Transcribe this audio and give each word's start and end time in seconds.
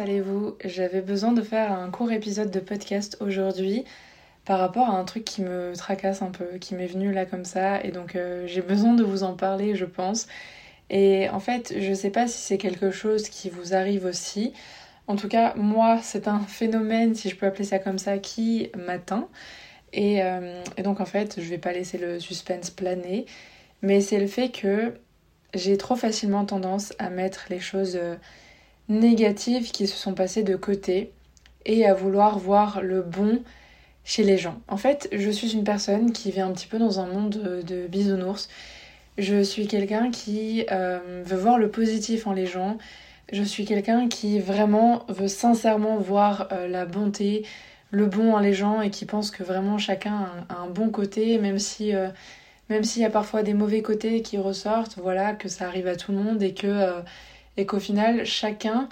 Allez-vous 0.00 0.56
J'avais 0.64 1.02
besoin 1.02 1.32
de 1.32 1.42
faire 1.42 1.72
un 1.72 1.90
court 1.90 2.10
épisode 2.10 2.50
de 2.50 2.60
podcast 2.60 3.18
aujourd'hui 3.20 3.84
par 4.46 4.58
rapport 4.58 4.88
à 4.88 4.92
un 4.92 5.04
truc 5.04 5.26
qui 5.26 5.42
me 5.42 5.74
tracasse 5.76 6.22
un 6.22 6.30
peu, 6.30 6.56
qui 6.58 6.74
m'est 6.74 6.86
venu 6.86 7.12
là 7.12 7.26
comme 7.26 7.44
ça, 7.44 7.84
et 7.84 7.90
donc 7.90 8.16
euh, 8.16 8.46
j'ai 8.46 8.62
besoin 8.62 8.94
de 8.94 9.04
vous 9.04 9.24
en 9.24 9.34
parler, 9.34 9.74
je 9.76 9.84
pense. 9.84 10.26
Et 10.88 11.28
en 11.28 11.38
fait, 11.38 11.74
je 11.78 11.92
sais 11.92 12.08
pas 12.08 12.26
si 12.28 12.38
c'est 12.38 12.56
quelque 12.56 12.90
chose 12.90 13.28
qui 13.28 13.50
vous 13.50 13.74
arrive 13.74 14.06
aussi. 14.06 14.54
En 15.06 15.16
tout 15.16 15.28
cas, 15.28 15.52
moi, 15.56 15.98
c'est 16.02 16.28
un 16.28 16.40
phénomène, 16.40 17.14
si 17.14 17.28
je 17.28 17.36
peux 17.36 17.44
appeler 17.44 17.64
ça 17.64 17.78
comme 17.78 17.98
ça, 17.98 18.16
qui 18.16 18.70
m'atteint. 18.78 19.28
Et, 19.92 20.22
euh, 20.22 20.62
et, 20.78 20.82
donc, 20.82 21.00
en 21.00 21.06
fait, 21.06 21.38
je 21.38 21.46
vais 21.50 21.58
pas 21.58 21.72
laisser 21.74 21.98
le 21.98 22.20
suspense 22.20 22.70
planer, 22.70 23.26
mais 23.82 24.00
c'est 24.00 24.18
le 24.18 24.28
fait 24.28 24.48
que 24.48 24.94
j'ai 25.52 25.76
trop 25.76 25.96
facilement 25.96 26.46
tendance 26.46 26.94
à 26.98 27.10
mettre 27.10 27.48
les 27.50 27.60
choses 27.60 27.98
euh, 28.00 28.16
négatives 28.90 29.70
qui 29.70 29.86
se 29.86 29.96
sont 29.96 30.12
passées 30.12 30.42
de 30.42 30.56
côté 30.56 31.12
et 31.64 31.86
à 31.86 31.94
vouloir 31.94 32.38
voir 32.38 32.82
le 32.82 33.00
bon 33.00 33.40
chez 34.04 34.24
les 34.24 34.36
gens. 34.36 34.60
En 34.68 34.76
fait, 34.76 35.08
je 35.12 35.30
suis 35.30 35.52
une 35.52 35.64
personne 35.64 36.12
qui 36.12 36.30
vit 36.30 36.40
un 36.40 36.52
petit 36.52 36.66
peu 36.66 36.78
dans 36.78 37.00
un 37.00 37.06
monde 37.06 37.62
de 37.66 37.86
bisounours. 37.86 38.48
Je 39.18 39.42
suis 39.42 39.66
quelqu'un 39.66 40.10
qui 40.10 40.64
euh, 40.72 41.22
veut 41.24 41.36
voir 41.36 41.58
le 41.58 41.70
positif 41.70 42.26
en 42.26 42.32
les 42.32 42.46
gens. 42.46 42.78
Je 43.32 43.42
suis 43.42 43.64
quelqu'un 43.64 44.08
qui 44.08 44.38
vraiment 44.38 45.04
veut 45.08 45.28
sincèrement 45.28 45.98
voir 45.98 46.48
euh, 46.52 46.66
la 46.66 46.86
bonté, 46.86 47.44
le 47.90 48.06
bon 48.06 48.34
en 48.34 48.38
les 48.38 48.54
gens 48.54 48.80
et 48.80 48.90
qui 48.90 49.04
pense 49.04 49.30
que 49.30 49.42
vraiment 49.42 49.78
chacun 49.78 50.26
a 50.48 50.62
un, 50.62 50.68
bon 50.68 50.90
côté, 50.90 51.38
même 51.38 51.58
si 51.58 51.94
euh, 51.94 52.08
même 52.70 52.82
s'il 52.84 53.02
y 53.02 53.04
a 53.04 53.10
parfois 53.10 53.42
des 53.42 53.52
mauvais 53.52 53.82
côtés 53.82 54.22
qui 54.22 54.38
ressortent, 54.38 54.96
voilà, 54.98 55.34
que 55.34 55.48
ça 55.48 55.66
arrive 55.66 55.86
à 55.88 55.96
tout 55.96 56.12
le 56.12 56.18
monde 56.18 56.42
et 56.42 56.54
que 56.54 57.02
et 57.56 57.66
qu'au 57.66 57.80
final 57.80 58.24
chacun 58.24 58.88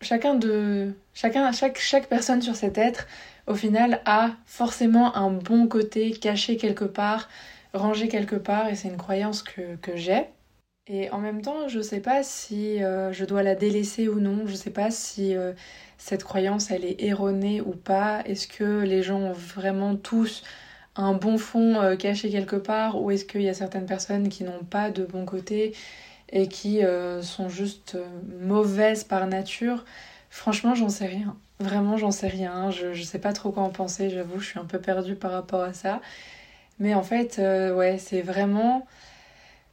chacun 0.00 0.34
de 0.34 0.94
chacun 1.14 1.50
chaque 1.52 1.78
chaque 1.78 2.08
personne 2.08 2.42
sur 2.42 2.56
cet 2.56 2.78
être 2.78 3.06
au 3.46 3.54
final 3.54 4.00
a 4.04 4.32
forcément 4.46 5.16
un 5.16 5.30
bon 5.30 5.66
côté 5.68 6.12
caché 6.12 6.56
quelque 6.58 6.84
part, 6.84 7.28
rangé 7.74 8.08
quelque 8.08 8.36
part, 8.36 8.68
et 8.68 8.74
c'est 8.76 8.88
une 8.88 8.98
croyance 8.98 9.42
que, 9.42 9.76
que 9.76 9.96
j'ai. 9.96 10.26
Et 10.86 11.10
en 11.10 11.18
même 11.18 11.42
temps, 11.42 11.68
je 11.68 11.80
sais 11.80 12.00
pas 12.00 12.22
si 12.22 12.82
euh, 12.82 13.12
je 13.12 13.24
dois 13.24 13.42
la 13.42 13.54
délaisser 13.54 14.08
ou 14.08 14.20
non, 14.20 14.46
je 14.46 14.54
sais 14.54 14.70
pas 14.70 14.90
si 14.90 15.36
euh, 15.36 15.52
cette 15.98 16.24
croyance 16.24 16.70
elle 16.70 16.84
est 16.84 17.02
erronée 17.02 17.60
ou 17.60 17.72
pas, 17.72 18.22
est-ce 18.26 18.48
que 18.48 18.82
les 18.82 19.02
gens 19.02 19.20
ont 19.20 19.32
vraiment 19.32 19.96
tous 19.96 20.42
un 20.96 21.14
bon 21.14 21.38
fond 21.38 21.80
euh, 21.80 21.96
caché 21.96 22.30
quelque 22.30 22.56
part, 22.56 23.00
ou 23.02 23.10
est-ce 23.10 23.24
qu'il 23.24 23.42
y 23.42 23.48
a 23.48 23.54
certaines 23.54 23.86
personnes 23.86 24.28
qui 24.30 24.44
n'ont 24.44 24.64
pas 24.64 24.90
de 24.90 25.04
bon 25.04 25.24
côté? 25.26 25.74
Et 26.30 26.48
qui 26.48 26.80
sont 27.22 27.48
juste 27.48 27.96
mauvaises 28.40 29.04
par 29.04 29.26
nature 29.26 29.84
Franchement, 30.30 30.74
j'en 30.74 30.88
sais 30.88 31.06
rien. 31.06 31.36
Vraiment, 31.60 31.96
j'en 31.96 32.10
sais 32.10 32.28
rien. 32.28 32.70
Je, 32.70 32.92
je 32.92 33.02
sais 33.02 33.18
pas 33.18 33.32
trop 33.32 33.50
quoi 33.50 33.62
en 33.62 33.70
penser, 33.70 34.10
j'avoue, 34.10 34.38
je 34.40 34.46
suis 34.46 34.58
un 34.58 34.64
peu 34.64 34.78
perdue 34.78 35.14
par 35.14 35.32
rapport 35.32 35.62
à 35.62 35.72
ça. 35.72 36.00
Mais 36.78 36.94
en 36.94 37.02
fait, 37.02 37.38
euh, 37.38 37.74
ouais, 37.74 37.98
c'est 37.98 38.22
vraiment 38.22 38.86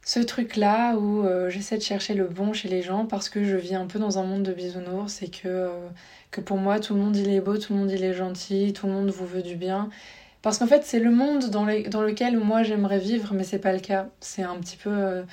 ce 0.04 0.20
truc-là 0.20 0.96
où 0.96 1.24
euh, 1.24 1.50
j'essaie 1.50 1.78
de 1.78 1.82
chercher 1.82 2.14
le 2.14 2.26
bon 2.26 2.52
chez 2.52 2.68
les 2.68 2.82
gens 2.82 3.06
parce 3.06 3.28
que 3.28 3.44
je 3.44 3.56
vis 3.56 3.74
un 3.74 3.86
peu 3.86 3.98
dans 3.98 4.18
un 4.18 4.24
monde 4.24 4.42
de 4.44 4.52
bisounours 4.52 5.22
et 5.22 5.28
que, 5.28 5.48
euh, 5.48 5.88
que 6.30 6.40
pour 6.40 6.58
moi, 6.58 6.80
tout 6.80 6.94
le 6.94 7.00
monde 7.00 7.16
il 7.16 7.30
est 7.30 7.40
beau, 7.40 7.58
tout 7.58 7.72
le 7.72 7.80
monde 7.80 7.90
il 7.90 8.04
est 8.04 8.14
gentil, 8.14 8.72
tout 8.72 8.86
le 8.86 8.92
monde 8.92 9.10
vous 9.10 9.26
veut 9.26 9.42
du 9.42 9.56
bien. 9.56 9.90
Parce 10.42 10.58
qu'en 10.58 10.66
fait, 10.66 10.84
c'est 10.84 11.00
le 11.00 11.10
monde 11.10 11.50
dans, 11.50 11.66
dans, 11.88 12.02
lequel 12.02 12.38
moi 12.38 12.62
j'aimerais 12.62 12.98
vivre, 12.98 13.34
mais 13.34 13.44
c'est 13.44 13.58
pas 13.58 13.72
le 13.72 13.80
cas. 13.80 14.08
C'est 14.20 14.42
un 14.42 14.56
petit 14.56 14.76
peu 14.76 15.24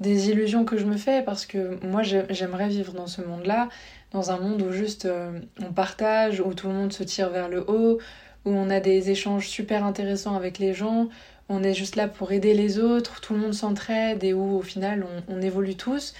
des 0.00 0.30
illusions 0.30 0.64
que 0.64 0.76
je 0.76 0.86
me 0.86 0.96
fais 0.96 1.22
parce 1.22 1.46
que 1.46 1.78
moi 1.84 2.02
j'aimerais 2.02 2.68
vivre 2.68 2.92
dans 2.92 3.06
ce 3.06 3.22
monde-là, 3.22 3.68
dans 4.12 4.30
un 4.30 4.38
monde 4.38 4.62
où 4.62 4.72
juste 4.72 5.04
euh, 5.04 5.38
on 5.60 5.72
partage, 5.72 6.40
où 6.40 6.54
tout 6.54 6.68
le 6.68 6.74
monde 6.74 6.92
se 6.92 7.04
tire 7.04 7.30
vers 7.30 7.48
le 7.48 7.64
haut, 7.70 7.98
où 8.44 8.50
on 8.50 8.70
a 8.70 8.80
des 8.80 9.10
échanges 9.10 9.48
super 9.48 9.84
intéressants 9.84 10.34
avec 10.34 10.58
les 10.58 10.74
gens, 10.74 11.08
on 11.48 11.62
est 11.62 11.74
juste 11.74 11.96
là 11.96 12.08
pour 12.08 12.32
aider 12.32 12.54
les 12.54 12.78
autres, 12.78 13.20
tout 13.20 13.34
le 13.34 13.40
monde 13.40 13.54
s'entraide 13.54 14.24
et 14.24 14.32
où 14.32 14.56
au 14.56 14.62
final 14.62 15.06
on, 15.28 15.36
on 15.36 15.42
évolue 15.42 15.76
tous. 15.76 16.14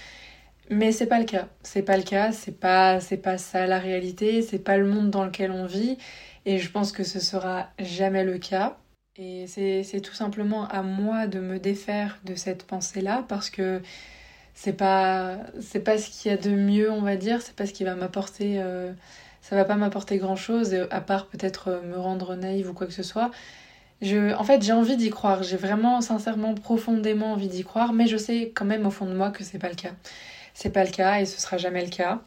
Mais 0.69 0.91
c'est 0.93 1.07
pas 1.07 1.19
le 1.19 1.25
cas. 1.25 1.47
C'est 1.63 1.81
pas 1.81 1.97
le 1.97 2.03
cas, 2.03 2.31
c'est 2.31 2.57
pas, 2.57 3.01
c'est 3.01 3.17
pas 3.17 3.37
ça 3.37 3.67
la 3.67 3.79
réalité, 3.79 4.41
c'est 4.41 4.59
pas 4.59 4.77
le 4.77 4.87
monde 4.87 5.09
dans 5.09 5.25
lequel 5.25 5.51
on 5.51 5.65
vit 5.65 5.97
et 6.45 6.59
je 6.59 6.71
pense 6.71 6.91
que 6.91 7.03
ce 7.03 7.19
sera 7.19 7.69
jamais 7.79 8.23
le 8.23 8.37
cas. 8.37 8.77
Et 9.17 9.45
c'est 9.47 10.01
tout 10.01 10.13
simplement 10.13 10.67
à 10.69 10.83
moi 10.83 11.27
de 11.27 11.39
me 11.39 11.59
défaire 11.59 12.19
de 12.23 12.35
cette 12.35 12.63
pensée-là 12.63 13.25
parce 13.27 13.49
que 13.49 13.81
c'est 14.53 14.73
pas 14.73 15.37
c'est 15.59 15.81
pas 15.81 15.97
ce 15.97 16.09
qu'il 16.09 16.31
y 16.31 16.33
a 16.33 16.37
de 16.37 16.51
mieux, 16.51 16.89
on 16.91 17.01
va 17.01 17.17
dire, 17.17 17.41
c'est 17.41 17.55
pas 17.55 17.65
ce 17.65 17.73
qui 17.73 17.83
va 17.83 17.95
m'apporter 17.95 18.61
euh, 18.61 18.91
ça 19.41 19.55
va 19.55 19.65
pas 19.65 19.75
m'apporter 19.75 20.17
grand-chose 20.17 20.75
à 20.91 21.01
part 21.01 21.27
peut-être 21.27 21.69
euh, 21.69 21.81
me 21.81 21.97
rendre 21.97 22.35
naïve 22.35 22.69
ou 22.69 22.73
quoi 22.73 22.87
que 22.87 22.93
ce 22.93 23.03
soit. 23.03 23.31
Je, 24.01 24.33
en 24.35 24.43
fait, 24.43 24.63
j'ai 24.63 24.73
envie 24.73 24.97
d'y 24.97 25.09
croire, 25.11 25.43
j'ai 25.43 25.57
vraiment 25.57 26.01
sincèrement 26.01 26.55
profondément 26.55 27.33
envie 27.33 27.47
d'y 27.49 27.63
croire, 27.63 27.93
mais 27.93 28.07
je 28.07 28.17
sais 28.17 28.51
quand 28.55 28.65
même 28.65 28.85
au 28.87 28.91
fond 28.91 29.05
de 29.05 29.13
moi 29.13 29.31
que 29.31 29.43
c'est 29.43 29.59
pas 29.59 29.69
le 29.69 29.75
cas. 29.75 29.91
C'est 30.53 30.71
pas 30.71 30.83
le 30.83 30.91
cas 30.91 31.19
et 31.21 31.25
ce 31.25 31.39
sera 31.41 31.57
jamais 31.57 31.83
le 31.83 31.91
cas. 31.91 32.21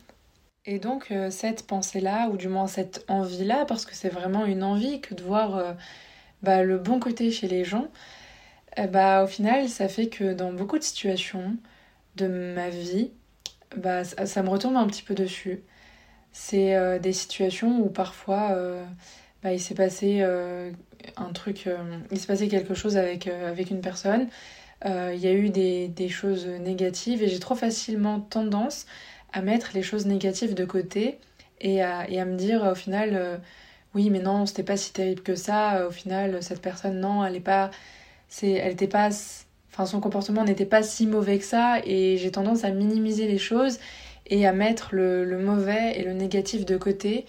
Et 0.66 0.78
donc 0.78 1.08
euh, 1.10 1.30
cette 1.30 1.66
pensée-là, 1.66 2.28
ou 2.30 2.36
du 2.36 2.48
moins 2.48 2.66
cette 2.66 3.04
envie-là, 3.08 3.64
parce 3.66 3.86
que 3.86 3.94
c'est 3.94 4.08
vraiment 4.08 4.44
une 4.46 4.62
envie 4.62 5.00
que 5.00 5.14
de 5.14 5.22
voir 5.22 5.76
bah, 6.44 6.62
le 6.62 6.78
bon 6.78 7.00
côté 7.00 7.30
chez 7.30 7.48
les 7.48 7.64
gens, 7.64 7.88
eh 8.76 8.86
bah, 8.86 9.24
au 9.24 9.26
final, 9.26 9.68
ça 9.68 9.88
fait 9.88 10.08
que 10.08 10.34
dans 10.34 10.52
beaucoup 10.52 10.78
de 10.78 10.84
situations 10.84 11.56
de 12.16 12.26
ma 12.28 12.70
vie, 12.70 13.10
bah, 13.76 14.04
ça, 14.04 14.42
me 14.42 14.48
retombe 14.48 14.76
un 14.76 14.86
petit 14.86 15.02
peu 15.02 15.14
dessus. 15.14 15.62
C'est 16.32 16.76
euh, 16.76 16.98
des 16.98 17.12
situations 17.12 17.80
où 17.80 17.88
parfois 17.90 18.50
euh, 18.52 18.84
bah, 19.42 19.52
il 19.52 19.60
s'est 19.60 19.74
passé 19.74 20.18
euh, 20.22 20.70
un 21.16 21.32
truc, 21.32 21.68
il 22.10 22.18
s'est 22.18 22.26
passé 22.26 22.48
quelque 22.48 22.74
chose 22.74 22.96
avec, 22.96 23.26
une 23.70 23.80
personne, 23.80 24.28
il 24.84 25.18
y 25.18 25.26
a 25.26 25.32
eu 25.32 25.50
des, 25.50 25.88
des 25.88 26.08
choses 26.08 26.46
négatives 26.46 27.22
et 27.22 27.28
j'ai 27.28 27.38
trop 27.38 27.54
facilement 27.54 28.20
tendance 28.20 28.86
à 29.32 29.42
mettre 29.42 29.70
les 29.74 29.82
choses 29.82 30.06
négatives 30.06 30.54
de 30.54 30.64
côté 30.64 31.18
et 31.60 31.82
à, 31.82 32.08
et 32.10 32.20
à 32.20 32.24
me 32.24 32.36
dire 32.36 32.64
au 32.64 32.74
final 32.74 33.40
oui 33.94 34.10
mais 34.10 34.20
non 34.20 34.46
c'était 34.46 34.62
pas 34.62 34.76
si 34.76 34.92
terrible 34.92 35.22
que 35.22 35.34
ça. 35.34 35.86
Au 35.86 35.90
final 35.90 36.42
cette 36.42 36.62
personne 36.62 37.00
non 37.00 37.24
elle 37.24 37.36
est 37.36 37.40
pas 37.40 37.70
c'est 38.28 38.50
elle 38.52 38.72
était 38.72 38.88
pas 38.88 39.10
enfin 39.72 39.86
son 39.86 40.00
comportement 40.00 40.44
n'était 40.44 40.66
pas 40.66 40.82
si 40.82 41.06
mauvais 41.06 41.38
que 41.38 41.44
ça 41.44 41.80
et 41.84 42.16
j'ai 42.16 42.30
tendance 42.30 42.64
à 42.64 42.70
minimiser 42.70 43.26
les 43.26 43.38
choses 43.38 43.78
et 44.26 44.46
à 44.46 44.52
mettre 44.52 44.94
le, 44.94 45.38
mauvais 45.38 45.98
et 45.98 46.04
le 46.04 46.12
négatif 46.12 46.64
de 46.64 46.76
côté 46.76 47.26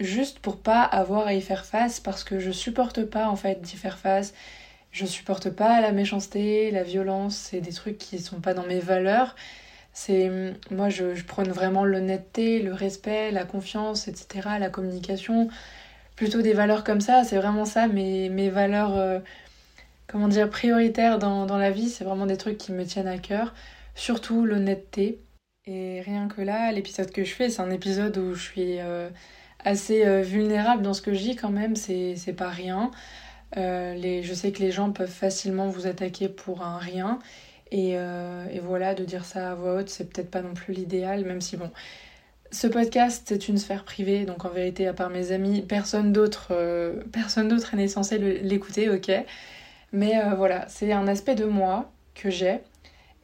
juste 0.00 0.38
pour 0.40 0.56
pas 0.58 0.82
avoir 0.82 1.26
à 1.26 1.34
y 1.34 1.40
faire 1.40 1.64
face 1.64 2.00
parce 2.00 2.24
que 2.24 2.38
je 2.40 2.50
supporte 2.50 3.04
pas 3.04 3.28
en 3.28 3.36
fait 3.36 3.60
d'y 3.60 3.76
faire 3.76 3.98
face. 3.98 4.34
Je 4.90 5.06
supporte 5.06 5.50
pas 5.50 5.80
la 5.80 5.92
méchanceté 5.92 6.70
la 6.70 6.82
violence 6.82 7.36
c'est 7.36 7.60
des 7.60 7.72
trucs 7.72 7.98
qui 7.98 8.18
sont 8.18 8.40
pas 8.40 8.54
dans 8.54 8.66
mes 8.66 8.80
valeurs. 8.80 9.36
C'est 9.92 10.30
moi 10.70 10.88
je 10.88 11.22
prône 11.24 11.50
vraiment 11.50 11.84
l'honnêteté 11.84 12.60
le 12.60 12.72
respect 12.72 13.30
la 13.30 13.44
confiance 13.44 14.08
etc 14.08 14.48
la 14.58 14.70
communication 14.70 15.48
plutôt 16.16 16.42
des 16.42 16.52
valeurs 16.52 16.84
comme 16.84 17.00
ça. 17.00 17.24
C'est 17.24 17.36
vraiment 17.36 17.64
ça, 17.64 17.88
mes, 17.88 18.28
mes 18.28 18.50
valeurs, 18.50 18.96
euh, 18.96 19.18
comment 20.06 20.28
dire, 20.28 20.50
prioritaires 20.50 21.18
dans, 21.18 21.46
dans 21.46 21.58
la 21.58 21.70
vie. 21.70 21.88
C'est 21.88 22.04
vraiment 22.04 22.26
des 22.26 22.36
trucs 22.36 22.58
qui 22.58 22.72
me 22.72 22.84
tiennent 22.84 23.08
à 23.08 23.18
cœur. 23.18 23.54
Surtout 23.94 24.44
l'honnêteté. 24.44 25.20
Et 25.66 26.02
rien 26.02 26.28
que 26.28 26.42
là, 26.42 26.72
l'épisode 26.72 27.10
que 27.10 27.24
je 27.24 27.34
fais, 27.34 27.48
c'est 27.48 27.62
un 27.62 27.70
épisode 27.70 28.16
où 28.18 28.34
je 28.34 28.42
suis 28.42 28.80
euh, 28.80 29.08
assez 29.64 30.04
euh, 30.06 30.20
vulnérable 30.22 30.82
dans 30.82 30.94
ce 30.94 31.02
que 31.02 31.14
je 31.14 31.20
dis 31.20 31.36
quand 31.36 31.50
même. 31.50 31.76
C'est 31.76 32.36
pas 32.36 32.50
rien. 32.50 32.90
les, 33.56 34.22
je 34.22 34.34
sais 34.34 34.52
que 34.52 34.60
les 34.60 34.72
gens 34.72 34.92
peuvent 34.92 35.08
facilement 35.10 35.68
vous 35.68 35.86
attaquer 35.86 36.28
pour 36.28 36.62
un 36.62 36.78
rien. 36.78 37.18
Et, 37.70 37.92
et 37.94 38.60
voilà, 38.60 38.94
de 38.94 39.04
dire 39.04 39.24
ça 39.24 39.50
à 39.50 39.54
voix 39.54 39.80
haute, 39.80 39.88
c'est 39.88 40.12
peut-être 40.12 40.30
pas 40.30 40.42
non 40.42 40.54
plus 40.54 40.74
l'idéal, 40.74 41.24
même 41.24 41.40
si 41.40 41.56
bon, 41.56 41.70
ce 42.54 42.66
podcast 42.68 43.24
c'est 43.26 43.48
une 43.48 43.58
sphère 43.58 43.84
privée, 43.84 44.24
donc 44.24 44.44
en 44.44 44.48
vérité, 44.48 44.86
à 44.86 44.94
part 44.94 45.10
mes 45.10 45.32
amis, 45.32 45.62
personne 45.62 46.12
d'autre 46.12 46.48
euh, 46.52 47.02
personne 47.12 47.48
d'autre 47.48 47.74
n'est 47.76 47.88
censé 47.88 48.18
l'écouter, 48.18 48.88
ok. 48.88 49.10
Mais 49.92 50.18
euh, 50.18 50.34
voilà, 50.34 50.64
c'est 50.68 50.92
un 50.92 51.06
aspect 51.08 51.34
de 51.34 51.44
moi 51.44 51.90
que 52.14 52.30
j'ai 52.30 52.60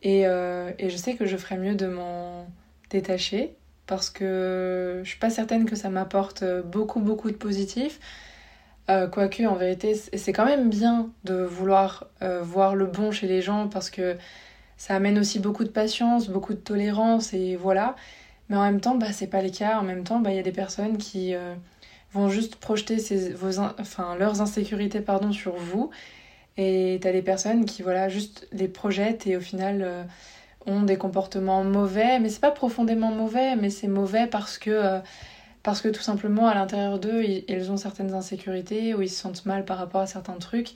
et, 0.03 0.27
euh, 0.27 0.73
je 0.81 0.97
sais 0.97 1.15
que 1.15 1.27
je 1.27 1.37
ferais 1.37 1.59
mieux 1.59 1.75
de 1.75 1.87
m'en 1.87 2.47
détacher 2.91 3.55
parce 3.87 4.11
que 4.11 5.00
je 5.05 5.09
suis 5.09 5.19
pas 5.19 5.31
certaine 5.31 5.65
que 5.65 5.77
ça 5.77 5.91
m'apporte 5.91 6.44
beaucoup 6.65 7.00
beaucoup 7.00 7.31
de 7.31 7.37
positif. 7.37 8.00
Quoique, 9.12 9.44
en 9.47 9.55
vérité, 9.55 9.94
c'est 9.94 10.32
quand 10.32 10.44
même 10.44 10.69
bien 10.69 11.11
de 11.23 11.44
vouloir 11.44 12.09
voir 12.43 12.75
le 12.75 12.87
bon 12.87 13.12
chez 13.12 13.29
les 13.29 13.41
gens 13.41 13.69
parce 13.69 13.88
que 13.88 14.17
ça 14.77 14.97
amène 14.97 15.17
aussi 15.17 15.38
beaucoup 15.38 15.62
de 15.62 15.69
patience, 15.69 16.29
beaucoup 16.29 16.55
de 16.55 16.59
tolérance 16.59 17.32
et 17.32 17.55
voilà. 17.55 17.94
Mais 18.50 18.56
en 18.56 18.62
même 18.62 18.81
temps, 18.81 18.97
bah, 18.97 19.12
c'est 19.12 19.29
pas 19.29 19.41
le 19.41 19.50
cas. 19.50 19.79
En 19.79 19.82
même 19.82 20.05
temps, 20.05 20.20
bah, 20.20 20.31
il 20.31 20.37
y 20.37 20.41
a 20.41 20.43
des 20.43 20.52
personnes 20.52 20.99
qui 20.99 21.35
euh, 21.35 21.55
vont 22.12 22.29
juste 22.29 22.56
projeter 22.56 22.97
vos 23.35 23.58
enfin, 23.58 24.17
leurs 24.17 24.43
insécurités 24.43 25.00
pardon, 25.00 25.32
sur 25.32 25.55
vous. 25.55 25.91
Et 26.58 26.99
t'as 27.00 27.12
des 27.12 27.23
personnes 27.23 27.64
qui, 27.64 27.82
voilà, 27.82 28.08
juste 28.08 28.47
les 28.52 28.69
projettent 28.69 29.26
et 29.26 29.37
au 29.37 29.41
final, 29.41 29.81
euh, 29.82 30.02
ont 30.67 30.82
des 30.82 30.97
comportements 30.97 31.64
mauvais, 31.64 32.19
mais 32.19 32.29
c'est 32.29 32.41
pas 32.41 32.50
profondément 32.50 33.11
mauvais, 33.11 33.56
mais 33.56 33.70
c'est 33.70 33.88
mauvais 33.88 34.26
parce 34.26 34.58
que, 34.58 34.70
euh, 34.70 34.99
parce 35.62 35.81
que 35.81 35.88
tout 35.88 36.03
simplement 36.03 36.49
à 36.49 36.55
l'intérieur 36.55 36.99
d'eux, 36.99 37.23
ils, 37.25 37.70
ont 37.70 37.76
certaines 37.76 38.14
insécurités 38.14 38.94
ou 38.94 39.03
ils 39.03 39.08
se 39.08 39.20
sentent 39.20 39.46
mal 39.46 39.64
par 39.64 39.79
rapport 39.79 40.00
à 40.03 40.06
certains 40.06 40.38
trucs. 40.38 40.73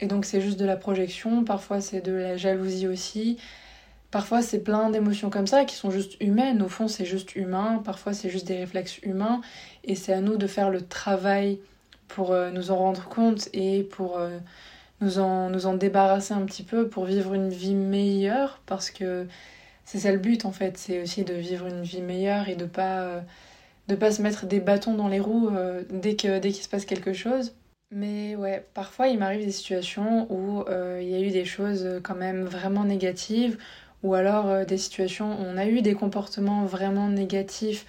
Et 0.00 0.06
donc 0.06 0.24
c'est 0.24 0.40
juste 0.40 0.58
de 0.58 0.64
la 0.64 0.76
projection, 0.76 1.44
parfois 1.44 1.80
c'est 1.80 2.00
de 2.00 2.12
la 2.12 2.36
jalousie 2.36 2.86
aussi, 2.86 3.38
parfois 4.10 4.42
c'est 4.42 4.60
plein 4.60 4.90
d'émotions 4.90 5.30
comme 5.30 5.46
ça 5.46 5.64
qui 5.64 5.74
sont 5.74 5.90
juste 5.90 6.16
humaines, 6.20 6.62
au 6.62 6.68
fond 6.68 6.88
c'est 6.88 7.04
juste 7.04 7.36
humain, 7.36 7.80
parfois 7.84 8.12
c'est 8.12 8.30
juste 8.30 8.46
des 8.46 8.58
réflexes 8.58 8.98
humains, 8.98 9.40
et 9.84 9.94
c'est 9.94 10.12
à 10.12 10.20
nous 10.20 10.36
de 10.36 10.46
faire 10.46 10.70
le 10.70 10.86
travail 10.86 11.58
pour 12.10 12.32
euh, 12.32 12.50
nous 12.50 12.70
en 12.70 12.76
rendre 12.76 13.08
compte 13.08 13.48
et 13.52 13.82
pour 13.84 14.18
euh, 14.18 14.38
nous 15.00 15.18
en, 15.18 15.48
nous 15.50 15.66
en 15.66 15.74
débarrasser 15.74 16.34
un 16.34 16.44
petit 16.44 16.62
peu 16.62 16.88
pour 16.88 17.04
vivre 17.04 17.34
une 17.34 17.48
vie 17.48 17.74
meilleure. 17.74 18.60
Parce 18.66 18.90
que 18.90 19.26
c'est 19.84 20.00
ça 20.00 20.12
le 20.12 20.18
but 20.18 20.44
en 20.44 20.52
fait, 20.52 20.76
c'est 20.76 21.02
aussi 21.02 21.24
de 21.24 21.34
vivre 21.34 21.66
une 21.66 21.82
vie 21.82 22.02
meilleure 22.02 22.48
et 22.48 22.56
de 22.56 22.66
pas 22.66 23.00
euh, 23.00 23.20
de 23.88 23.94
pas 23.94 24.12
se 24.12 24.22
mettre 24.22 24.46
des 24.46 24.60
bâtons 24.60 24.94
dans 24.94 25.08
les 25.08 25.18
roues 25.18 25.50
dès 25.90 26.14
que 26.14 26.38
dès 26.38 26.52
qu'il 26.52 26.62
se 26.62 26.68
passe 26.68 26.84
quelque 26.84 27.12
chose. 27.12 27.54
Mais 27.90 28.36
ouais, 28.36 28.64
parfois 28.72 29.08
il 29.08 29.18
m'arrive 29.18 29.44
des 29.44 29.50
situations 29.50 30.30
où 30.32 30.64
il 31.00 31.08
y 31.08 31.14
a 31.14 31.20
eu 31.20 31.30
des 31.30 31.44
choses 31.44 32.00
quand 32.04 32.14
même 32.14 32.44
vraiment 32.44 32.84
négatives 32.84 33.58
ou 34.02 34.14
alors 34.14 34.64
des 34.66 34.78
situations 34.78 35.32
où 35.40 35.44
on 35.44 35.56
a 35.56 35.66
eu 35.66 35.82
des 35.82 35.94
comportements 35.94 36.64
vraiment 36.64 37.08
négatifs 37.08 37.86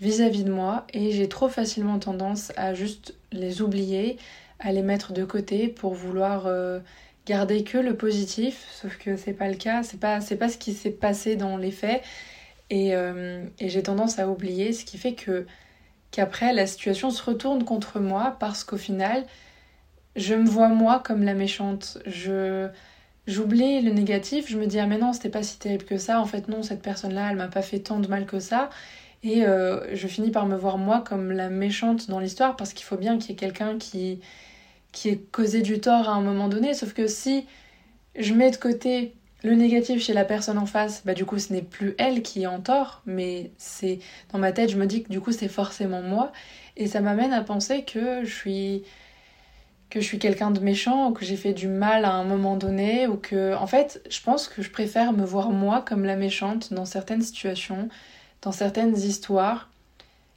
vis-à-vis 0.00 0.42
-vis 0.42 0.44
de 0.44 0.52
moi 0.52 0.86
et 0.92 1.12
j'ai 1.12 1.28
trop 1.28 1.48
facilement 1.48 1.98
tendance 1.98 2.52
à 2.56 2.74
juste 2.74 3.14
les 3.32 3.62
oublier 3.62 4.18
à 4.58 4.72
les 4.72 4.82
mettre 4.82 5.12
de 5.12 5.24
côté 5.24 5.68
pour 5.68 5.94
vouloir 5.94 6.46
euh, 6.46 6.80
garder 7.26 7.64
que 7.64 7.78
le 7.78 7.96
positif, 7.96 8.66
sauf 8.70 8.96
que 8.98 9.16
c'est 9.16 9.32
pas 9.32 9.48
le 9.48 9.56
cas, 9.56 9.82
c'est 9.82 10.00
pas, 10.00 10.20
pas 10.20 10.48
ce 10.48 10.58
qui 10.58 10.72
s'est 10.72 10.90
passé 10.90 11.36
dans 11.36 11.56
les 11.56 11.70
faits, 11.70 12.02
et, 12.70 12.94
euh, 12.96 13.44
et 13.58 13.68
j'ai 13.68 13.82
tendance 13.82 14.18
à 14.18 14.28
oublier, 14.28 14.72
ce 14.72 14.84
qui 14.84 14.98
fait 14.98 15.14
que 15.14 15.46
qu'après 16.10 16.52
la 16.52 16.66
situation 16.66 17.10
se 17.10 17.22
retourne 17.22 17.64
contre 17.64 18.00
moi 18.00 18.36
parce 18.40 18.64
qu'au 18.64 18.76
final, 18.78 19.24
je 20.16 20.34
me 20.34 20.46
vois 20.46 20.68
moi 20.68 21.00
comme 21.04 21.22
la 21.24 21.34
méchante. 21.34 21.98
Je 22.06 22.68
j'oublie 23.26 23.80
le 23.82 23.92
négatif, 23.92 24.48
je 24.48 24.58
me 24.58 24.66
dis 24.66 24.78
ah 24.78 24.86
mais 24.86 24.98
non 24.98 25.12
c'était 25.12 25.30
pas 25.30 25.42
si 25.42 25.58
terrible 25.58 25.84
que 25.84 25.98
ça, 25.98 26.20
en 26.20 26.26
fait 26.26 26.48
non 26.48 26.62
cette 26.62 26.82
personne 26.82 27.14
là 27.14 27.28
elle 27.30 27.36
m'a 27.36 27.48
pas 27.48 27.62
fait 27.62 27.80
tant 27.80 28.00
de 28.00 28.08
mal 28.08 28.26
que 28.26 28.38
ça, 28.40 28.70
et 29.22 29.44
euh, 29.44 29.94
je 29.94 30.06
finis 30.06 30.30
par 30.30 30.46
me 30.46 30.56
voir 30.56 30.78
moi 30.78 31.02
comme 31.06 31.32
la 31.32 31.48
méchante 31.50 32.08
dans 32.08 32.20
l'histoire 32.20 32.56
parce 32.56 32.72
qu'il 32.72 32.84
faut 32.84 32.96
bien 32.96 33.18
qu'il 33.18 33.30
y 33.30 33.32
ait 33.32 33.36
quelqu'un 33.36 33.78
qui 33.78 34.20
qui 34.92 35.08
ait 35.10 35.18
causé 35.18 35.62
du 35.62 35.80
tort 35.80 36.08
à 36.08 36.12
un 36.12 36.22
moment 36.22 36.48
donné. 36.48 36.72
Sauf 36.74 36.94
que 36.94 37.06
si 37.06 37.44
je 38.16 38.32
mets 38.34 38.50
de 38.50 38.56
côté 38.56 39.14
le 39.42 39.54
négatif 39.54 40.02
chez 40.02 40.14
la 40.14 40.24
personne 40.24 40.58
en 40.58 40.66
face, 40.66 41.02
bah 41.04 41.14
du 41.14 41.24
coup 41.26 41.38
ce 41.38 41.52
n'est 41.52 41.62
plus 41.62 41.94
elle 41.98 42.22
qui 42.22 42.42
est 42.44 42.46
en 42.46 42.60
tort, 42.60 43.02
mais 43.06 43.50
c'est 43.58 43.98
dans 44.32 44.38
ma 44.38 44.52
tête 44.52 44.70
je 44.70 44.76
me 44.76 44.86
dis 44.86 45.02
que 45.02 45.08
du 45.10 45.20
coup 45.20 45.32
c'est 45.32 45.48
forcément 45.48 46.02
moi. 46.02 46.32
Et 46.76 46.86
ça 46.86 47.00
m'amène 47.00 47.32
à 47.32 47.42
penser 47.42 47.84
que 47.84 48.24
je 48.24 48.32
suis 48.34 48.82
que 49.90 50.00
je 50.00 50.04
suis 50.04 50.18
quelqu'un 50.18 50.50
de 50.50 50.60
méchant 50.60 51.08
ou 51.08 51.12
que 51.12 51.24
j'ai 51.24 51.36
fait 51.36 51.52
du 51.52 51.68
mal 51.68 52.04
à 52.04 52.12
un 52.12 52.24
moment 52.24 52.56
donné 52.56 53.06
ou 53.06 53.16
que 53.16 53.54
en 53.54 53.66
fait 53.66 54.02
je 54.10 54.20
pense 54.20 54.48
que 54.48 54.62
je 54.62 54.70
préfère 54.70 55.12
me 55.12 55.24
voir 55.24 55.50
moi 55.50 55.82
comme 55.82 56.04
la 56.04 56.16
méchante 56.16 56.72
dans 56.72 56.84
certaines 56.84 57.22
situations, 57.22 57.88
dans 58.42 58.52
certaines 58.52 58.96
histoires 58.96 59.70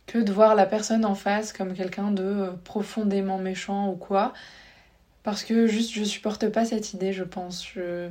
que 0.06 0.20
de 0.20 0.32
voir 0.32 0.56
la 0.56 0.66
personne 0.66 1.06
en 1.06 1.16
face 1.16 1.54
comme 1.54 1.74
quelqu'un 1.74 2.12
de 2.12 2.24
euh, 2.24 2.52
profondément 2.64 3.38
méchant 3.38 3.90
ou 3.90 3.96
quoi. 3.96 4.34
Parce 5.24 5.44
que 5.44 5.68
juste 5.68 5.92
je 5.94 6.04
supporte 6.04 6.50
pas 6.50 6.66
cette 6.66 6.94
idée, 6.94 7.14
je 7.14 7.24
pense. 7.24 7.66
Je, 7.66 8.10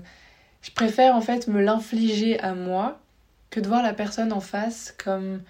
je 0.62 0.70
préfère 0.72 1.14
en 1.16 1.20
fait 1.20 1.48
me 1.48 1.60
l'infliger 1.60 2.38
à 2.40 2.54
moi 2.54 2.98
que 3.50 3.60
de 3.60 3.68
voir 3.68 3.82
la 3.82 3.94
personne 3.94 4.32
en 4.32 4.40
face 4.40 4.94
comme 5.02 5.42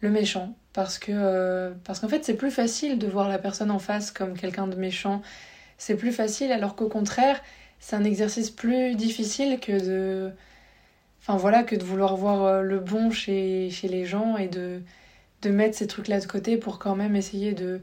le 0.00 0.10
méchant. 0.10 0.54
Parce 0.78 1.00
que 1.00 1.10
euh, 1.12 1.72
parce 1.82 1.98
qu'en 1.98 2.08
fait 2.08 2.24
c'est 2.24 2.36
plus 2.36 2.52
facile 2.52 3.00
de 3.00 3.08
voir 3.08 3.28
la 3.28 3.38
personne 3.40 3.72
en 3.72 3.80
face 3.80 4.12
comme 4.12 4.38
quelqu'un 4.38 4.68
de 4.68 4.76
méchant. 4.76 5.22
C'est 5.76 5.96
plus 5.96 6.12
facile 6.12 6.52
alors 6.52 6.76
qu'au 6.76 6.88
contraire 6.88 7.42
c'est 7.80 7.96
un 7.96 8.04
exercice 8.04 8.52
plus 8.52 8.94
difficile 8.94 9.58
que 9.58 9.72
de... 9.72 10.30
Enfin 11.20 11.36
voilà, 11.36 11.64
que 11.64 11.74
de 11.74 11.82
vouloir 11.82 12.16
voir 12.16 12.44
euh, 12.44 12.62
le 12.62 12.78
bon 12.78 13.10
chez, 13.10 13.70
chez 13.70 13.88
les 13.88 14.04
gens 14.04 14.36
et 14.36 14.46
de 14.46 14.80
de 15.42 15.50
mettre 15.50 15.76
ces 15.76 15.88
trucs-là 15.88 16.20
de 16.20 16.26
côté 16.26 16.56
pour 16.56 16.78
quand 16.78 16.94
même 16.94 17.16
essayer 17.16 17.54
de, 17.54 17.80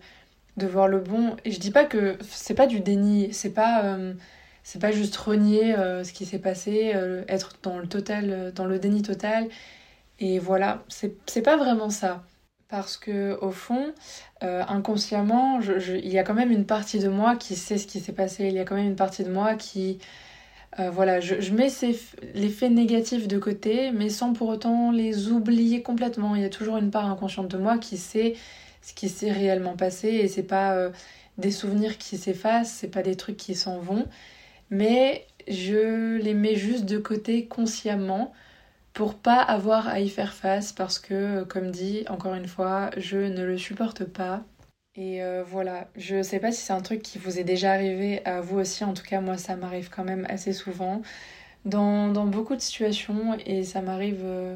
de 0.55 0.67
voir 0.67 0.87
le 0.87 0.99
bon. 0.99 1.35
Et 1.43 1.51
je 1.51 1.59
dis 1.59 1.71
pas 1.71 1.83
que 1.83 2.17
c'est 2.21 2.55
pas 2.55 2.67
du 2.67 2.79
déni, 2.79 3.33
c'est 3.33 3.53
pas, 3.53 3.83
euh, 3.83 4.13
c'est 4.63 4.79
pas 4.79 4.91
juste 4.93 5.17
renier 5.17 5.75
ce 6.03 6.13
qui 6.13 6.25
s'est 6.25 6.39
passé, 6.39 6.93
être 7.27 7.57
dans 7.63 7.77
le 7.79 7.87
total, 7.87 8.53
dans 8.55 8.65
le 8.65 8.79
déni 8.79 9.01
total. 9.01 9.49
Et 10.19 10.39
voilà, 10.39 10.83
c'est 10.89 11.41
pas 11.43 11.57
vraiment 11.57 11.89
ça. 11.89 12.23
Parce 12.75 12.97
que 12.97 13.37
au 13.41 13.51
fond, 13.51 13.93
inconsciemment, 14.41 15.59
il 15.61 16.11
y 16.11 16.19
a 16.19 16.23
quand 16.23 16.33
même 16.33 16.51
une 16.51 16.65
partie 16.65 16.99
de 16.99 17.07
moi 17.07 17.37
qui 17.37 17.55
sait 17.55 17.77
ce 17.77 17.87
qui 17.87 17.99
s'est 17.99 18.11
passé. 18.11 18.47
Il 18.47 18.53
y 18.53 18.59
a 18.59 18.65
quand 18.65 18.75
même 18.75 18.87
une 18.87 18.95
partie 18.97 19.23
de 19.23 19.31
moi 19.31 19.55
qui, 19.55 19.99
euh, 20.79 20.89
voilà, 20.89 21.21
je, 21.21 21.53
mets 21.53 21.69
les 22.33 22.49
faits 22.49 22.71
négatifs 22.71 23.27
de 23.27 23.37
côté, 23.37 23.91
mais 23.91 24.09
sans 24.09 24.33
pour 24.33 24.49
autant 24.49 24.91
les 24.91 25.31
oublier 25.31 25.81
complètement. 25.81 26.35
Il 26.35 26.41
y 26.41 26.45
a 26.45 26.49
toujours 26.49 26.77
une 26.77 26.91
part 26.91 27.09
inconsciente 27.09 27.47
de 27.47 27.57
moi 27.57 27.77
qui 27.77 27.97
sait 27.97 28.35
ce 28.81 28.93
qui 28.93 29.07
s'est 29.07 29.31
réellement 29.31 29.77
passé 29.77 30.09
et 30.09 30.27
c'est 30.27 30.43
pas 30.43 30.73
euh, 30.73 30.89
des 31.37 31.51
souvenirs 31.51 31.97
qui 31.97 32.17
s'effacent, 32.17 32.71
c'est 32.71 32.89
pas 32.89 33.03
des 33.03 33.15
trucs 33.15 33.37
qui 33.37 33.55
s'en 33.55 33.79
vont, 33.79 34.05
mais 34.69 35.25
je 35.47 36.17
les 36.17 36.33
mets 36.33 36.55
juste 36.55 36.85
de 36.85 36.97
côté 36.97 37.45
consciemment 37.45 38.33
pour 38.95 39.15
pas 39.15 39.41
avoir 39.41 39.89
à 39.89 39.99
y 39.99 40.09
faire 40.09 40.33
face 40.33 40.71
parce 40.71 40.99
que, 40.99 41.43
comme 41.43 41.69
dit, 41.69 42.05
encore 42.09 42.33
une 42.33 42.47
fois, 42.47 42.91
je 42.97 43.17
ne 43.17 43.43
le 43.43 43.57
supporte 43.57 44.05
pas. 44.05 44.43
Et 44.95 45.21
euh, 45.21 45.43
voilà, 45.45 45.89
je 45.97 46.23
sais 46.23 46.39
pas 46.39 46.53
si 46.53 46.61
c'est 46.61 46.73
un 46.73 46.81
truc 46.81 47.01
qui 47.01 47.19
vous 47.19 47.37
est 47.37 47.43
déjà 47.43 47.73
arrivé 47.73 48.25
à 48.25 48.39
vous 48.39 48.57
aussi, 48.59 48.85
en 48.85 48.93
tout 48.93 49.03
cas 49.03 49.19
moi 49.19 49.37
ça 49.37 49.57
m'arrive 49.57 49.89
quand 49.89 50.05
même 50.05 50.25
assez 50.29 50.53
souvent. 50.53 51.01
Dans, 51.65 52.07
beaucoup 52.25 52.55
de 52.55 52.61
situations 52.61 53.37
et 53.45 53.63
ça 53.63 53.81
m'arrive... 53.81 54.21
Euh, 54.23 54.55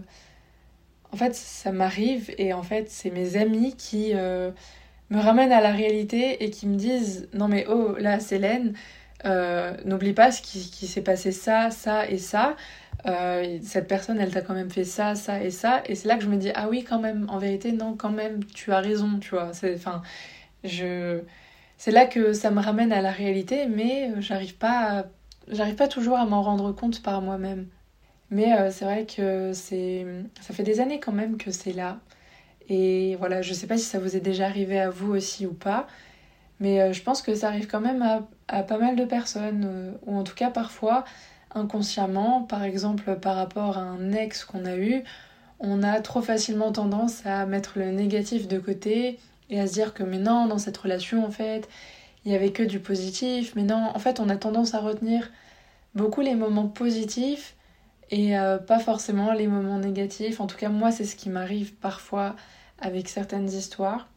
en 1.11 1.17
fait 1.17 1.35
ça 1.35 1.71
m'arrive 1.71 2.33
et 2.37 2.53
en 2.53 2.63
fait 2.63 2.89
c'est 2.89 3.09
mes 3.09 3.35
amis 3.35 3.75
qui 3.75 4.11
euh, 4.13 4.51
me 5.09 5.19
ramènent 5.19 5.51
à 5.51 5.61
la 5.61 5.71
réalité 5.71 6.43
et 6.43 6.51
qui 6.51 6.67
me 6.67 6.77
disent 6.77 7.27
non 7.33 7.47
mais 7.49 7.65
oh 7.67 7.95
là 7.97 8.19
Célène, 8.19 8.73
n'oublie 9.85 10.13
pas 10.13 10.31
ce 10.31 10.41
qui, 10.41 10.71
qui 10.71 10.87
s'est 10.87 11.01
passé 11.01 11.33
ça, 11.33 11.71
ça 11.71 12.07
et 12.07 12.17
ça. 12.17 12.55
Cette 13.63 13.87
personne, 13.87 14.19
elle 14.19 14.31
t'a 14.31 14.41
quand 14.41 14.53
même 14.53 14.69
fait 14.69 14.83
ça, 14.83 15.15
ça 15.15 15.43
et 15.43 15.51
ça. 15.51 15.81
Et 15.85 15.95
c'est 15.95 16.07
là 16.07 16.17
que 16.17 16.23
je 16.23 16.29
me 16.29 16.37
dis, 16.37 16.51
ah 16.55 16.67
oui, 16.69 16.83
quand 16.83 16.99
même, 16.99 17.25
en 17.29 17.37
vérité, 17.37 17.71
non, 17.71 17.95
quand 17.95 18.11
même, 18.11 18.43
tu 18.45 18.71
as 18.73 18.79
raison, 18.79 19.19
tu 19.19 19.31
vois. 19.31 19.51
Enfin, 19.75 20.01
je... 20.63 21.21
C'est 21.77 21.91
là 21.91 22.05
que 22.07 22.33
ça 22.33 22.51
me 22.51 22.59
ramène 22.61 22.91
à 22.91 23.01
la 23.01 23.11
réalité, 23.11 23.65
mais 23.65 24.11
euh, 24.11 24.21
j'arrive 24.21 24.57
pas, 24.57 25.05
j'arrive 25.47 25.75
pas 25.75 25.87
toujours 25.87 26.17
à 26.17 26.25
m'en 26.25 26.41
rendre 26.41 26.73
compte 26.73 27.01
par 27.01 27.21
moi-même. 27.21 27.67
Mais 28.31 28.53
euh, 28.53 28.69
c'est 28.71 28.85
vrai 28.85 29.05
que 29.05 29.53
c'est, 29.53 30.05
ça 30.41 30.53
fait 30.53 30.63
des 30.63 30.81
années 30.81 30.99
quand 30.99 31.13
même 31.13 31.37
que 31.37 31.51
c'est 31.51 31.71
là. 31.73 31.99
Et 32.69 33.15
voilà, 33.17 33.41
je 33.41 33.53
sais 33.53 33.67
pas 33.67 33.77
si 33.77 33.85
ça 33.85 33.99
vous 33.99 34.15
est 34.17 34.19
déjà 34.19 34.45
arrivé 34.45 34.79
à 34.79 34.89
vous 34.89 35.13
aussi 35.13 35.45
ou 35.45 35.53
pas, 35.53 35.87
mais 36.59 36.81
euh, 36.81 36.93
je 36.93 37.01
pense 37.01 37.21
que 37.21 37.33
ça 37.35 37.47
arrive 37.47 37.67
quand 37.67 37.81
même 37.81 38.01
à, 38.01 38.27
à 38.49 38.63
pas 38.63 38.77
mal 38.77 38.95
de 38.97 39.05
personnes, 39.05 39.97
ou 40.05 40.17
en 40.17 40.23
tout 40.23 40.35
cas 40.35 40.49
parfois 40.51 41.05
inconsciemment, 41.55 42.43
par 42.43 42.63
exemple 42.63 43.15
par 43.19 43.35
rapport 43.35 43.77
à 43.77 43.81
un 43.81 44.11
ex 44.13 44.45
qu'on 44.45 44.65
a 44.65 44.77
eu, 44.77 45.03
on 45.59 45.83
a 45.83 45.99
trop 46.01 46.21
facilement 46.21 46.71
tendance 46.71 47.25
à 47.25 47.45
mettre 47.45 47.79
le 47.79 47.91
négatif 47.91 48.47
de 48.47 48.59
côté 48.59 49.19
et 49.49 49.59
à 49.59 49.67
se 49.67 49.73
dire 49.73 49.93
que 49.93 50.03
mais 50.03 50.19
non, 50.19 50.47
dans 50.47 50.59
cette 50.59 50.77
relation 50.77 51.25
en 51.25 51.31
fait, 51.31 51.67
il 52.25 52.31
y 52.31 52.35
avait 52.35 52.51
que 52.51 52.63
du 52.63 52.79
positif, 52.79 53.53
mais 53.55 53.63
non, 53.63 53.91
en 53.93 53.99
fait 53.99 54.19
on 54.19 54.29
a 54.29 54.37
tendance 54.37 54.73
à 54.73 54.79
retenir 54.79 55.29
beaucoup 55.95 56.21
les 56.21 56.35
moments 56.35 56.67
positifs 56.67 57.55
et 58.11 58.37
euh, 58.37 58.57
pas 58.57 58.79
forcément 58.79 59.33
les 59.33 59.47
moments 59.47 59.79
négatifs. 59.79 60.39
En 60.39 60.47
tout 60.47 60.57
cas 60.57 60.69
moi 60.69 60.91
c'est 60.91 61.05
ce 61.05 61.15
qui 61.15 61.29
m'arrive 61.29 61.73
parfois 61.75 62.35
avec 62.79 63.09
certaines 63.09 63.49
histoires. 63.49 64.09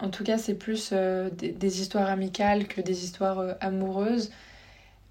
En 0.00 0.10
tout 0.10 0.24
cas 0.24 0.38
c'est 0.38 0.54
plus 0.54 0.90
euh, 0.92 1.30
des, 1.30 1.80
histoires 1.80 2.08
amicales 2.08 2.66
que 2.68 2.80
des 2.80 3.04
histoires 3.04 3.38
euh, 3.40 3.54
amoureuses. 3.60 4.30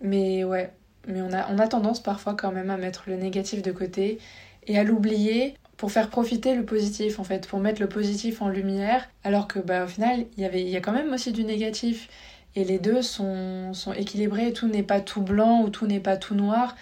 Mais 0.01 0.43
ouais, 0.43 0.74
mais 1.07 1.21
on 1.21 1.31
a, 1.33 1.51
on 1.51 1.59
a 1.59 1.67
tendance 1.67 2.01
parfois 2.01 2.35
quand 2.35 2.51
même 2.51 2.69
à 2.69 2.77
mettre 2.77 3.03
le 3.07 3.15
négatif 3.15 3.61
de 3.61 3.71
côté 3.71 4.19
et 4.67 4.77
à 4.77 4.83
l'oublier 4.83 5.55
pour 5.77 5.91
faire 5.91 6.09
profiter 6.09 6.55
le 6.55 6.65
positif 6.65 7.19
en 7.19 7.23
fait, 7.23 7.47
pour 7.47 7.59
mettre 7.59 7.81
le 7.81 7.87
positif 7.87 8.41
en 8.41 8.49
lumière, 8.49 9.07
alors 9.23 9.47
que 9.47 9.59
bah 9.59 9.85
au 9.85 9.87
final 9.87 10.25
y 10.37 10.45
avait 10.45 10.61
il 10.61 10.69
y 10.69 10.75
a 10.75 10.81
quand 10.81 10.91
même 10.91 11.13
aussi 11.13 11.31
du 11.31 11.43
négatif. 11.43 12.09
Et 12.55 12.63
les 12.63 12.79
deux 12.79 13.03
sont, 13.03 13.73
sont 13.75 13.93
équilibrés, 13.93 14.51
tout 14.51 14.67
n'est 14.67 14.81
pas 14.81 14.99
tout 14.99 15.21
blanc 15.21 15.61
ou 15.61 15.69
tout 15.69 15.85
n'est 15.85 15.99
pas 15.99 16.17
tout 16.17 16.33
noir, 16.33 16.75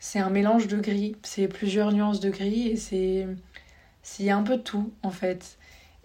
c'est 0.00 0.18
un 0.18 0.30
mélange 0.30 0.66
de 0.66 0.76
gris, 0.78 1.14
c'est 1.22 1.46
plusieurs 1.46 1.92
nuances 1.92 2.18
de 2.18 2.28
gris 2.30 2.68
et 2.68 2.76
c'est 2.76 3.28
il 4.18 4.24
y 4.24 4.30
a 4.30 4.36
un 4.36 4.42
peu 4.42 4.56
de 4.56 4.62
tout 4.62 4.92
en 5.04 5.10
fait. 5.10 5.58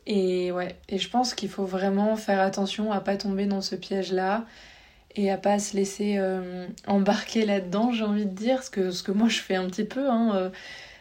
Et 0.05 0.51
ouais, 0.51 0.75
et 0.87 0.99
je 0.99 1.09
pense 1.09 1.33
qu'il 1.33 1.49
faut 1.49 1.65
vraiment 1.65 2.15
faire 2.15 2.39
attention 2.41 2.91
à 2.91 3.01
pas 3.01 3.17
tomber 3.17 3.47
dans 3.47 3.61
ce 3.61 3.75
piège 3.75 4.13
là 4.13 4.45
et 5.17 5.31
à 5.31 5.37
pas 5.37 5.59
se 5.59 5.75
laisser 5.75 6.17
euh, 6.17 6.67
embarquer 6.85 7.45
là-dedans, 7.45 7.91
j'ai 7.91 8.03
envie 8.03 8.25
de 8.25 8.33
dire, 8.33 8.63
ce 8.63 8.69
que, 8.69 8.91
ce 8.91 9.03
que 9.03 9.11
moi 9.11 9.27
je 9.27 9.39
fais 9.39 9.55
un 9.55 9.67
petit 9.67 9.83
peu, 9.83 10.09
hein, 10.09 10.35
euh, 10.35 10.49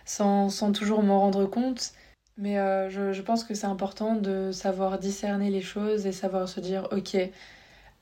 sans, 0.07 0.49
sans, 0.49 0.73
toujours 0.73 1.03
m'en 1.03 1.21
rendre 1.21 1.45
compte. 1.47 1.93
Mais 2.39 2.59
euh, 2.59 2.91
je, 2.91 3.13
je, 3.13 3.23
pense 3.23 3.45
que 3.45 3.55
c'est 3.55 3.67
important 3.67 4.15
de 4.15 4.53
savoir 4.53 4.99
discerner 4.99 5.51
les 5.51 5.63
choses 5.63 6.07
et 6.07 6.13
savoir 6.13 6.49
se 6.49 6.61
dire 6.61 6.89
ok, 6.93 7.17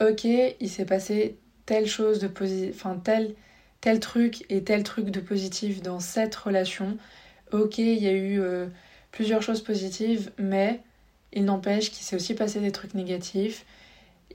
ok, 0.01 0.25
il 0.25 0.69
s'est 0.69 0.85
passé 0.87 1.39
telle 1.67 1.87
chose 1.87 2.19
de 2.21 2.29
positif, 2.29 2.75
enfin 2.77 2.97
tel, 3.03 3.35
tel 3.81 4.01
truc 4.01 4.45
et 4.51 4.65
tel 4.65 4.83
truc 4.83 5.11
de 5.11 5.21
positif 5.21 5.83
dans 5.83 6.01
cette 6.01 6.35
relation. 6.35 6.97
Ok, 7.53 7.79
il 7.79 8.03
y 8.03 8.09
a 8.09 8.13
eu 8.13 8.41
plusieurs 9.13 9.43
choses 9.43 9.63
positives, 9.63 10.33
mais 10.39 10.81
il 11.33 11.45
n'empêche 11.45 11.91
qu'il 11.91 12.05
s'est 12.05 12.17
aussi 12.17 12.35
passé 12.35 12.61
des 12.61 12.73
trucs 12.73 12.95
négatifs 12.95 13.65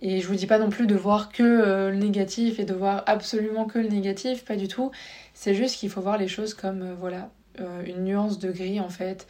et 0.02 0.22
je 0.22 0.28
vous 0.28 0.36
dis 0.36 0.48
pas 0.48 0.60
non 0.60 0.70
plus 0.70 0.88
de 0.88 0.96
voir 0.96 1.30
que 1.30 1.44
euh, 1.44 1.92
le 1.92 1.98
négatif 1.98 2.60
et 2.60 2.66
de 2.66 2.74
voir 2.74 3.04
absolument 3.06 3.66
que 3.66 3.80
le 3.80 3.90
négatif, 3.90 4.46
pas 4.46 4.56
du 4.56 4.68
tout. 4.68 4.92
C'est 5.34 5.54
juste 5.54 5.78
qu'il 5.78 5.90
faut 5.90 6.02
voir 6.02 6.18
les 6.18 6.28
choses 6.28 6.54
comme 6.54 6.82
euh, 6.82 6.96
voilà, 6.98 7.32
euh, 7.60 7.84
une 7.86 8.06
nuance 8.06 8.40
de 8.40 8.52
gris 8.52 8.80
en 8.80 8.90
fait. 8.90 9.28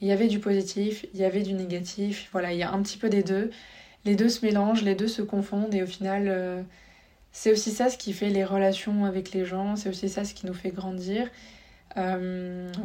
Il 0.00 0.08
y 0.08 0.12
avait 0.12 0.28
du 0.28 0.40
positif, 0.40 1.06
il 1.14 1.20
y 1.20 1.24
avait 1.24 1.42
du 1.42 1.54
négatif, 1.54 2.28
voilà, 2.32 2.52
il 2.52 2.58
y 2.58 2.62
a 2.62 2.72
un 2.72 2.82
petit 2.82 2.98
peu 2.98 3.08
des 3.08 3.22
deux. 3.22 3.50
Les 4.04 4.16
deux 4.16 4.28
se 4.28 4.44
mélangent, 4.44 4.82
les 4.82 4.94
deux 4.94 5.08
se 5.08 5.22
confondent 5.22 5.74
et 5.74 5.82
au 5.82 5.86
final, 5.86 6.64
c'est 7.32 7.50
aussi 7.50 7.72
ça 7.72 7.90
ce 7.90 7.98
qui 7.98 8.12
fait 8.12 8.30
les 8.30 8.44
relations 8.44 9.04
avec 9.04 9.32
les 9.32 9.44
gens, 9.44 9.74
c'est 9.74 9.88
aussi 9.88 10.08
ça 10.08 10.24
ce 10.24 10.34
qui 10.34 10.46
nous 10.46 10.54
fait 10.54 10.70
grandir. 10.70 11.28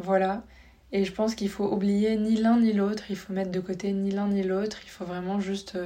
voilà. 0.02 0.44
Et 0.92 1.06
je 1.06 1.12
pense 1.12 1.36
qu'il 1.36 1.50
faut 1.50 1.72
oublier 1.72 2.18
ni 2.18 2.36
l'un 2.36 2.60
ni 2.60 2.74
l'autre, 2.74 3.04
il 3.12 3.16
faut 3.16 3.32
mettre 3.32 3.52
de 3.52 3.60
côté 3.60 3.94
ni 3.94 4.10
l'un 4.10 4.28
ni 4.28 4.42
l'autre, 4.42 4.80
il 4.84 4.90
faut 4.90 5.06
vraiment 5.06 5.40
juste 5.40 5.78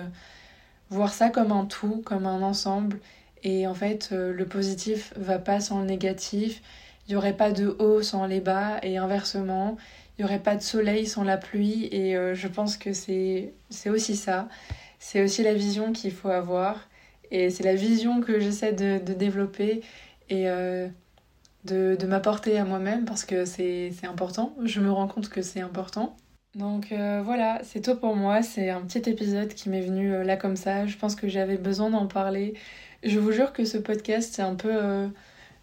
voir 0.89 1.13
ça 1.13 1.29
comme 1.29 1.51
un 1.51 1.65
tout, 1.65 2.01
comme 2.06 2.25
un 2.25 2.41
ensemble. 2.41 3.00
Et 3.44 3.67
en 3.67 3.74
fait, 3.74 4.10
euh, 4.12 4.34
le 4.34 4.46
positif 4.46 5.13
va 5.15 5.39
pas 5.39 5.60
sans 5.60 5.79
le 5.79 5.86
négatif. 5.86 6.62
Il 7.08 7.12
n'y 7.12 7.15
aurait 7.15 7.38
pas 7.38 7.51
de 7.51 7.75
haut 7.79 8.01
sans 8.01 8.25
les 8.25 8.41
bas 8.41 8.79
et 8.84 8.98
inversement. 8.98 9.77
Il 10.17 10.22
n'y 10.22 10.25
aurait 10.25 10.44
pas 10.44 10.56
de 10.56 10.62
soleil 10.62 11.06
sans 11.06 11.24
la 11.24 11.38
pluie. 11.38 11.88
Et 11.91 12.15
euh, 12.17 12.36
je 12.36 12.48
pense 12.48 12.77
que 12.77 12.94
c'est 12.94 13.53
aussi 13.86 14.15
ça. 14.15 14.50
C'est 15.00 15.24
aussi 15.24 15.44
la 15.44 15.53
vision 15.53 15.94
qu'il 15.94 16.12
faut 16.12 16.29
avoir. 16.29 16.89
Et 17.32 17.50
c'est 17.50 17.63
la 17.63 17.75
vision 17.75 18.22
que 18.22 18.39
j'essaie 18.39 18.74
de, 18.74 18.98
développer 18.98 19.82
et 20.29 20.50
euh, 20.50 20.88
de, 21.65 21.96
de 22.00 22.08
m'apporter 22.08 22.58
à 22.58 22.65
moi-même 22.65 23.06
parce 23.06 23.25
que 23.25 23.46
c'est 23.46 23.91
important. 24.03 24.56
Je 24.63 24.79
me 24.79 24.91
rends 24.91 25.08
compte 25.08 25.29
que 25.29 25.41
c'est 25.41 25.62
important. 25.62 26.15
Donc 26.56 26.92
euh, 26.92 27.22
voilà, 27.24 27.60
c'est 27.63 27.82
tout 27.82 27.96
pour 27.96 28.16
moi. 28.16 28.42
C'est 28.42 28.70
un 28.70 28.82
petit 28.82 29.10
épisode 29.10 29.50
qui 29.50 29.70
m'est 29.70 29.82
venu 29.82 30.13
euh, 30.13 30.24
là 30.24 30.38
comme 30.38 30.56
ça. 30.56 30.86
Je 30.88 30.98
pense 30.98 31.16
que 31.16 31.27
j'avais 31.27 31.58
besoin 31.58 31.89
d'en 31.89 32.08
parler. 32.08 32.56
Je 33.04 33.20
vous 33.20 33.32
jure 33.32 33.54
que 33.54 33.66
ce 33.66 33.77
podcast, 33.77 34.34
c'est 34.36 34.42
un 34.42 34.56
peu. 34.56 34.72
Euh, 34.72 35.08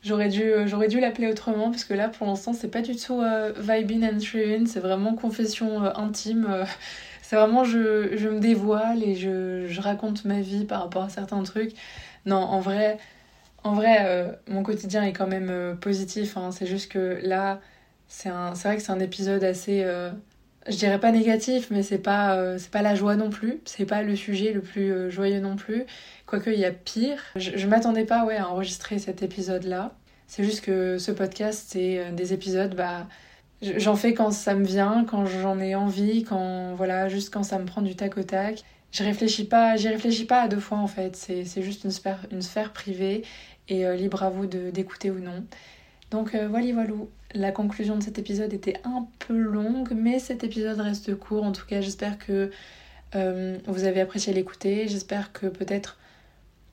j'aurais 0.02 0.28
dû, 0.28 0.52
dû 0.88 1.00
l'appeler 1.00 1.28
autrement, 1.28 1.70
parce 1.70 1.84
que 1.84 1.94
là, 1.94 2.08
pour 2.08 2.26
l'instant, 2.26 2.52
c'est 2.52 2.70
pas 2.70 2.82
du 2.82 2.96
tout 2.96 3.22
vibing 3.58 4.04
and 4.04 4.18
thriving, 4.18 4.66
c'est 4.66 4.80
vraiment 4.80 5.14
confession 5.14 5.82
intime. 5.96 6.66
c'est 7.22 7.36
vraiment 7.36 7.64
je, 7.64 8.16
je, 8.16 8.28
me 8.28 8.40
dévoile 8.40 9.02
et 9.02 9.14
je, 9.16 9.66
je, 9.66 9.80
raconte 9.80 10.24
ma 10.24 10.40
vie 10.40 10.64
par 10.64 10.82
rapport 10.82 11.04
à 11.04 11.08
certains 11.08 11.42
trucs. 11.42 11.72
Non, 12.26 12.36
en 12.36 12.60
vrai, 12.60 12.98
en 13.64 13.74
vrai 13.74 14.38
mon 14.48 14.62
quotidien 14.62 15.02
est 15.04 15.12
quand 15.12 15.26
même 15.26 15.76
positif. 15.80 16.36
Hein. 16.36 16.50
C'est 16.52 16.66
juste 16.66 16.92
que 16.92 17.18
là, 17.22 17.60
c'est 18.08 18.30
vrai 18.30 18.76
que 18.76 18.82
c'est 18.82 18.92
un 18.92 19.00
épisode 19.00 19.44
assez 19.44 19.84
je 20.68 20.76
dirais 20.76 20.98
pas 20.98 21.12
négatif, 21.12 21.68
mais 21.70 21.82
c'est 21.82 21.98
pas, 21.98 22.36
euh, 22.36 22.58
pas 22.72 22.82
la 22.82 22.94
joie 22.94 23.16
non 23.16 23.30
plus. 23.30 23.60
C'est 23.64 23.84
pas 23.86 24.02
le 24.02 24.16
sujet 24.16 24.52
le 24.52 24.60
plus 24.60 24.92
euh, 24.92 25.10
joyeux 25.10 25.40
non 25.40 25.56
plus. 25.56 25.84
Quoique, 26.26 26.50
il 26.50 26.58
y 26.58 26.64
a 26.64 26.70
pire. 26.70 27.18
Je, 27.36 27.66
m'attendais 27.66 28.04
pas 28.04 28.24
ouais, 28.24 28.36
à 28.36 28.48
enregistrer 28.48 28.98
cet 28.98 29.22
épisode-là. 29.22 29.92
C'est 30.26 30.44
juste 30.44 30.62
que 30.62 30.98
ce 30.98 31.12
podcast, 31.12 31.66
c'est 31.68 31.98
euh, 31.98 32.12
des 32.12 32.32
épisodes, 32.32 32.74
bah, 32.74 33.06
j'en 33.62 33.94
fais 33.94 34.14
quand 34.14 34.30
ça 34.30 34.54
me 34.54 34.64
vient, 34.64 35.04
quand 35.04 35.26
j'en 35.26 35.60
ai 35.60 35.74
envie, 35.74 36.24
quand, 36.24 36.74
voilà, 36.74 37.08
juste 37.08 37.32
quand 37.32 37.42
ça 37.42 37.58
me 37.58 37.66
prend 37.66 37.82
du 37.82 37.94
tac 37.94 38.16
au 38.16 38.22
tac. 38.22 38.62
Je 38.90 39.02
réfléchis 39.02 39.44
pas, 39.44 39.76
j'y 39.76 39.88
réfléchis 39.88 40.24
pas 40.24 40.42
à 40.42 40.48
deux 40.48 40.60
fois 40.60 40.78
en 40.78 40.86
fait. 40.86 41.16
C'est 41.16 41.62
juste 41.62 41.84
une 41.84 41.90
sphère, 41.90 42.26
une 42.30 42.42
sphère 42.42 42.72
privée 42.72 43.24
et 43.68 43.84
libre 43.96 44.22
à 44.22 44.30
vous 44.30 44.46
d'écouter 44.46 45.10
ou 45.10 45.18
non. 45.18 45.44
Donc 46.10 46.34
voilà, 46.34 46.72
voilà. 46.72 46.92
La 47.34 47.50
conclusion 47.50 47.96
de 47.96 48.02
cet 48.02 48.18
épisode 48.18 48.52
était 48.52 48.80
un 48.84 49.08
peu 49.18 49.36
longue, 49.36 49.92
mais 49.92 50.20
cet 50.20 50.44
épisode 50.44 50.78
reste 50.78 51.16
court. 51.16 51.42
En 51.42 51.50
tout 51.50 51.66
cas, 51.66 51.80
j'espère 51.80 52.16
que 52.16 52.52
euh, 53.16 53.58
vous 53.66 53.84
avez 53.84 54.00
apprécié 54.00 54.32
l'écouter. 54.32 54.86
J'espère 54.86 55.32
que 55.32 55.46
peut-être. 55.46 55.98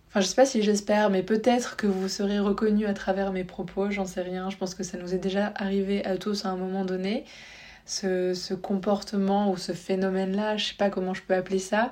Enfin, 0.09 0.21
je 0.21 0.27
sais 0.27 0.35
pas 0.35 0.45
si 0.45 0.61
j'espère, 0.61 1.09
mais 1.09 1.23
peut-être 1.23 1.77
que 1.77 1.88
vous 1.88 2.07
serez 2.09 2.39
reconnu 2.39 2.85
à 2.85 2.93
travers 2.93 3.31
mes 3.31 3.43
propos, 3.43 3.89
j'en 3.89 4.05
sais 4.05 4.21
rien. 4.21 4.50
Je 4.50 4.57
pense 4.57 4.75
que 4.75 4.83
ça 4.83 4.97
nous 4.97 5.15
est 5.15 5.19
déjà 5.19 5.53
arrivé 5.55 6.05
à 6.05 6.17
tous 6.17 6.45
à 6.45 6.50
un 6.50 6.57
moment 6.57 6.85
donné. 6.85 7.25
Ce, 7.85 8.33
ce 8.33 8.53
comportement 8.53 9.51
ou 9.51 9.57
ce 9.57 9.71
phénomène-là, 9.71 10.57
je 10.57 10.65
sais 10.65 10.75
pas 10.75 10.89
comment 10.89 11.13
je 11.13 11.23
peux 11.23 11.33
appeler 11.33 11.59
ça. 11.59 11.91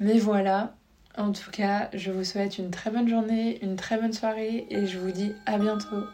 Mais 0.00 0.18
voilà, 0.18 0.74
en 1.16 1.32
tout 1.32 1.50
cas, 1.50 1.88
je 1.94 2.10
vous 2.10 2.24
souhaite 2.24 2.58
une 2.58 2.70
très 2.70 2.90
bonne 2.90 3.08
journée, 3.08 3.58
une 3.62 3.76
très 3.76 3.98
bonne 3.98 4.12
soirée 4.12 4.66
et 4.68 4.86
je 4.86 4.98
vous 4.98 5.12
dis 5.12 5.32
à 5.46 5.58
bientôt. 5.58 6.04